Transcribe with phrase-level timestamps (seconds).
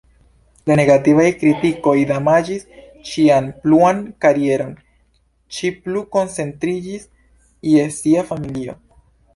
[0.69, 2.65] La negativaj kritikoj damaĝis
[3.11, 4.73] ŝian pluan karieron,
[5.59, 7.09] ŝi plu koncentris
[7.75, 8.79] je sia familio.